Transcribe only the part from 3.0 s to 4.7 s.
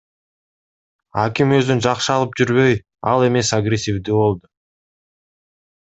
ал эмес агрессивдүү болду.